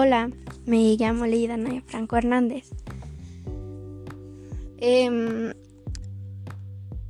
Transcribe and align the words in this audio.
Hola, 0.00 0.30
me 0.64 0.94
llamo 0.96 1.26
Leida 1.26 1.56
Naya 1.56 1.82
Franco 1.84 2.16
Hernández. 2.16 2.70
Em, 4.76 5.52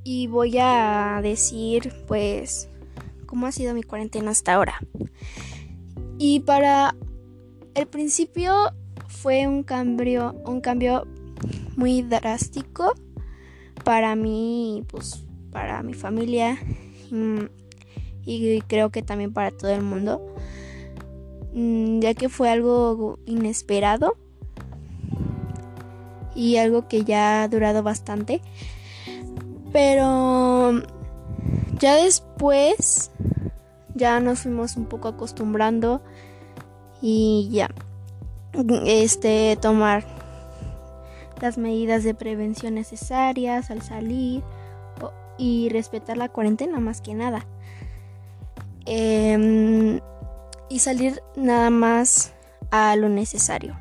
y 0.05 0.27
voy 0.27 0.57
a 0.59 1.21
decir, 1.23 1.93
pues, 2.07 2.71
cómo 3.27 3.47
ha 3.47 3.53
sido 3.53 3.75
mi 3.75 3.83
cuarentena 3.83 4.31
hasta 4.31 4.55
ahora. 4.55 4.81
Y 6.17 6.41
para 6.41 6.97
el 7.75 7.87
principio 7.89 8.55
fue 9.07 9.47
un 9.47 9.65
cambio, 9.65 10.35
un 10.47 10.63
cambio 10.63 11.07
muy 11.77 12.01
drástico 12.01 12.95
para 13.85 14.17
mí, 14.17 14.83
pues, 14.89 15.27
para 15.53 15.83
mi 15.83 15.93
familia 15.93 16.59
mm, 17.11 17.49
y 18.25 18.63
creo 18.63 18.89
que 18.89 19.03
también 19.03 19.35
para 19.35 19.51
todo 19.51 19.73
el 19.73 19.83
mundo 19.83 20.35
ya 21.55 22.15
que 22.15 22.29
fue 22.29 22.51
algo 22.51 23.19
inesperado 23.27 24.17
y 26.35 26.57
algo 26.57 26.87
que 26.89 27.05
ya 27.05 27.43
ha 27.43 27.49
durado 27.49 27.83
bastante. 27.83 28.41
Pero 29.73 30.83
ya 31.79 31.97
después 31.97 33.11
ya 33.95 34.21
nos 34.21 34.41
fuimos 34.41 34.77
un 34.77 34.87
poco 34.87 35.09
acostumbrando 35.09 36.01
y 37.03 37.49
ya 37.51 37.69
este 38.87 39.59
tomar 39.61 40.05
las 41.41 41.59
medidas 41.59 42.05
de 42.05 42.15
prevención 42.15 42.75
necesarias 42.75 43.71
al 43.71 43.83
salir 43.83 44.43
y 45.37 45.69
respetar 45.69 46.17
la 46.17 46.29
cuarentena 46.29 46.81
más 46.81 47.01
que 47.01 47.15
nada. 47.15 47.47
Eh, 48.87 50.01
y 50.69 50.81
salir 50.81 51.23
nada 51.37 51.71
más 51.71 52.33
a 52.71 52.95
lo 52.97 53.09
necesario. 53.09 53.77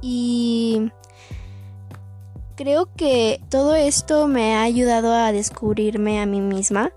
Y 0.00 0.90
creo 2.56 2.88
que 2.96 3.40
todo 3.48 3.74
esto 3.74 4.26
me 4.26 4.54
ha 4.54 4.62
ayudado 4.62 5.14
a 5.14 5.32
descubrirme 5.32 6.20
a 6.20 6.26
mí 6.26 6.40
misma 6.40 6.92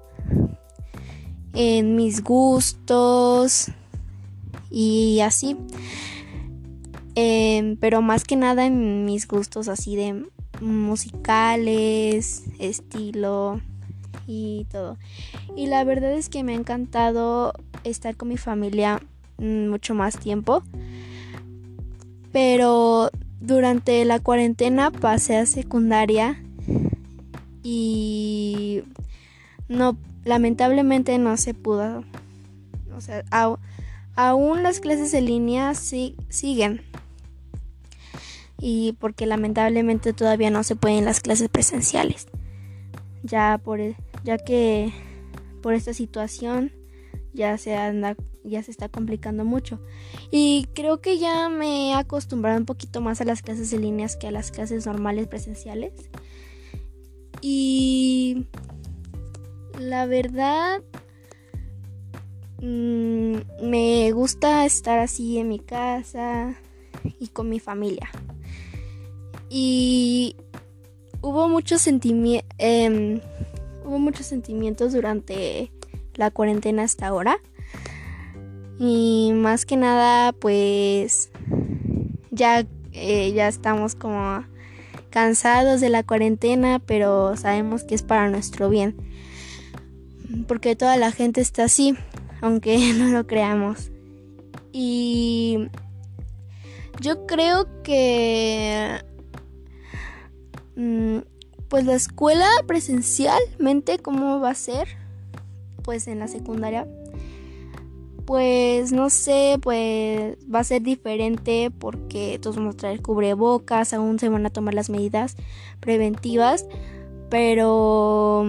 en 1.54 1.96
mis 1.96 2.24
gustos 2.24 3.72
y 4.70 5.20
así. 5.22 5.58
Em, 7.16 7.78
pero 7.78 8.02
más 8.02 8.26
que 8.26 8.36
nada 8.36 8.66
en 8.66 9.06
mis 9.06 9.28
gustos 9.28 9.70
así 9.70 9.96
de 9.96 10.26
musicales, 10.60 12.44
estilo 12.60 13.62
y 14.28 14.66
todo. 14.72 14.98
Y 15.56 15.68
la 15.68 15.84
verdad 15.84 16.14
es 16.14 16.30
que 16.30 16.44
me 16.44 16.54
ha 16.54 16.56
encantado 16.56 17.54
estar 17.86 18.16
con 18.18 18.30
mi 18.30 18.38
familia 18.38 19.02
mm, 19.38 19.68
mucho 19.68 19.96
más 19.96 20.18
tiempo. 20.18 20.64
Pero 22.32 23.10
durante 23.40 24.04
la 24.06 24.20
cuarentena 24.20 24.92
pasé 24.92 25.38
a 25.38 25.46
secundaria 25.46 26.44
y 27.64 28.84
no, 29.70 29.98
lamentablemente 30.24 31.18
no 31.18 31.38
se 31.38 31.54
pudo. 31.54 32.04
O 32.96 33.02
sea, 33.02 33.24
aún 34.16 34.64
las 34.64 34.80
clases 34.80 35.14
en 35.14 35.26
línea 35.26 35.74
sí, 35.76 36.16
siguen. 36.30 36.82
Y 38.60 38.94
porque 39.00 39.26
lamentablemente 39.26 40.14
todavía 40.14 40.50
no 40.50 40.64
se 40.64 40.76
pueden 40.76 41.06
las 41.06 41.20
clases 41.20 41.50
presenciales. 41.50 42.28
Ya 43.24 43.60
por 43.64 43.80
ya 44.24 44.38
que 44.38 44.92
por 45.62 45.74
esta 45.74 45.94
situación 45.94 46.72
ya 47.36 47.58
se 47.58 47.76
anda 47.76 48.16
ya 48.44 48.64
se 48.64 48.72
está 48.72 48.90
complicando 48.90 49.44
mucho. 49.44 49.80
Y 50.32 50.68
creo 50.74 51.02
que 51.02 51.18
ya 51.18 51.50
me 51.50 51.90
he 51.90 51.94
acostumbrado 51.94 52.60
un 52.60 52.66
poquito 52.66 53.02
más 53.02 53.22
a 53.22 53.26
las 53.26 53.42
clases 53.42 53.74
en 53.74 53.82
líneas 53.82 54.16
que 54.16 54.28
a 54.28 54.32
las 54.32 54.52
clases 54.52 54.86
normales 54.86 55.28
presenciales. 55.28 55.94
Y 57.42 58.46
la 59.80 60.06
verdad 60.06 60.82
mm, 62.62 63.36
me 63.64 64.12
gusta 64.14 64.66
estar 64.66 65.00
así 65.00 65.38
en 65.38 65.50
mi 65.50 65.60
casa 65.60 66.56
y 67.20 67.28
con 67.28 67.50
mi 67.50 67.60
familia. 67.60 68.10
Y 69.50 70.36
hubo 71.22 71.48
muchos 71.48 71.82
sentimientos 71.82 72.50
em, 72.58 73.20
hubo 73.86 74.00
muchos 74.00 74.26
sentimientos 74.26 74.94
durante 74.94 75.72
la 76.16 76.32
cuarentena 76.32 76.84
hasta 76.84 77.08
ahora. 77.08 77.38
Y 78.80 79.32
más 79.34 79.66
que 79.66 79.78
nada, 79.78 80.34
pues 80.34 81.30
ya, 82.32 82.66
eh, 82.92 83.32
ya 83.34 83.48
estamos 83.48 83.96
como 83.96 84.44
cansados 85.10 85.80
de 85.80 85.90
la 85.90 86.04
cuarentena, 86.04 86.80
pero 86.80 87.38
sabemos 87.38 87.84
que 87.84 87.96
es 87.96 88.04
para 88.04 88.30
nuestro 88.30 88.70
bien. 88.70 88.96
Porque 90.48 90.76
toda 90.76 90.98
la 90.98 91.12
gente 91.12 91.40
está 91.40 91.66
así, 91.66 91.96
aunque 92.42 92.94
no 92.98 93.08
lo 93.08 93.26
creamos. 93.26 93.92
Y 94.72 95.70
yo 97.00 97.26
creo 97.26 97.82
que... 97.84 99.02
Mm, 100.76 101.20
pues 101.70 101.86
la 101.86 101.96
escuela 101.96 102.48
presencialmente, 102.68 104.00
¿cómo 104.00 104.40
va 104.40 104.52
a 104.52 104.56
ser? 104.56 104.88
Pues 105.86 106.08
en 106.08 106.20
la 106.20 106.28
secundaria, 106.28 106.88
pues 108.26 108.92
no 108.92 109.12
sé, 109.12 109.60
pues 109.62 110.36
va 110.54 110.60
a 110.60 110.64
ser 110.64 110.82
diferente 110.82 111.72
porque 111.78 112.40
todos 112.42 112.56
vamos 112.56 112.74
a 112.74 112.78
traer 112.78 113.02
cubrebocas, 113.02 113.94
aún 113.94 114.18
se 114.18 114.30
van 114.30 114.46
a 114.48 114.50
tomar 114.50 114.74
las 114.74 114.90
medidas 114.90 115.38
preventivas, 115.80 116.66
pero 117.30 118.46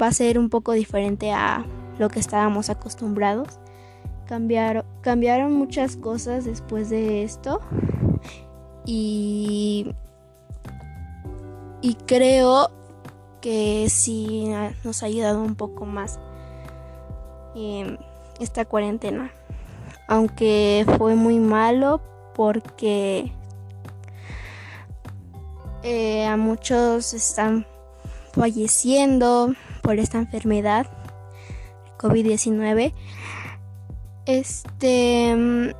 va 0.00 0.08
a 0.08 0.12
ser 0.12 0.38
un 0.38 0.50
poco 0.50 0.72
diferente 0.72 1.32
a 1.32 1.64
lo 1.98 2.10
que 2.10 2.20
estábamos 2.20 2.68
acostumbrados. 2.68 3.58
Cambiaron, 4.26 4.84
cambiaron 5.00 5.52
muchas 5.52 5.96
cosas 5.96 6.44
después 6.44 6.90
de 6.90 7.22
esto 7.22 7.60
y, 8.84 9.94
y 11.80 11.94
creo 12.06 12.70
que 13.46 13.86
sí 13.88 14.52
nos 14.82 15.04
ha 15.04 15.06
ayudado 15.06 15.40
un 15.40 15.54
poco 15.54 15.86
más 15.86 16.18
esta 18.40 18.64
cuarentena. 18.64 19.30
Aunque 20.08 20.84
fue 20.98 21.14
muy 21.14 21.38
malo 21.38 22.00
porque 22.34 23.30
eh, 25.84 26.26
a 26.26 26.36
muchos 26.36 27.14
están 27.14 27.68
falleciendo 28.32 29.54
por 29.80 30.00
esta 30.00 30.18
enfermedad, 30.18 30.88
COVID-19. 31.98 32.94
Este. 34.24 35.72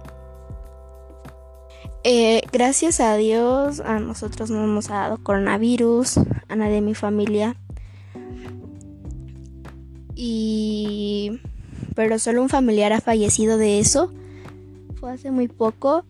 Eh, 2.08 2.42
gracias 2.52 3.00
a 3.00 3.16
Dios, 3.16 3.80
a 3.80 3.98
nosotros 3.98 4.48
no 4.48 4.62
hemos 4.62 4.86
dado 4.86 5.18
coronavirus, 5.24 6.18
a 6.48 6.54
nadie 6.54 6.74
de 6.74 6.80
mi 6.80 6.94
familia. 6.94 7.56
Y. 10.14 11.40
Pero 11.96 12.20
solo 12.20 12.42
un 12.42 12.48
familiar 12.48 12.92
ha 12.92 13.00
fallecido 13.00 13.58
de 13.58 13.80
eso. 13.80 14.12
Fue 15.00 15.10
hace 15.10 15.32
muy 15.32 15.48
poco. 15.48 16.04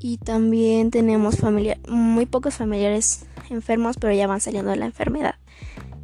Y 0.00 0.16
también 0.16 0.90
tenemos 0.90 1.36
familia 1.36 1.78
muy 1.88 2.26
pocos 2.26 2.56
familiares 2.56 3.24
enfermos, 3.50 3.98
pero 4.00 4.12
ya 4.12 4.26
van 4.26 4.40
saliendo 4.40 4.72
de 4.72 4.78
la 4.78 4.86
enfermedad. 4.86 5.36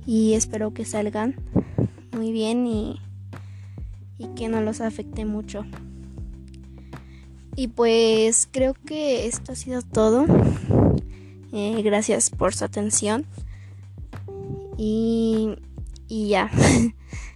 Y 0.07 0.35
espero 0.35 0.73
que 0.73 0.85
salgan 0.85 1.35
muy 2.13 2.31
bien 2.31 2.65
y, 2.69 3.01
y 4.19 4.29
que 4.37 4.49
no 4.49 4.61
los 4.61 4.81
afecte 4.81 5.25
mucho. 5.25 5.65
Y 7.57 7.69
pues 7.69 8.49
creo 8.51 8.75
que 8.75 9.27
esto 9.27 9.53
ha 9.53 9.55
sido 9.55 9.83
todo. 9.83 10.27
Eh, 11.53 11.81
gracias 11.83 12.31
por 12.31 12.55
su 12.55 12.65
atención. 12.65 13.27
Y, 14.77 15.57
y 16.09 16.29
ya. 16.29 16.51